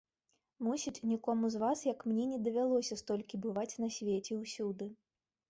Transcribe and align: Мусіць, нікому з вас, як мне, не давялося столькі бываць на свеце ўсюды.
Мусіць, 0.67 1.03
нікому 1.11 1.51
з 1.55 1.61
вас, 1.63 1.83
як 1.89 1.99
мне, 2.13 2.23
не 2.31 2.39
давялося 2.49 2.99
столькі 3.03 3.41
бываць 3.45 3.69
на 3.85 3.93
свеце 4.01 4.41
ўсюды. 4.43 4.91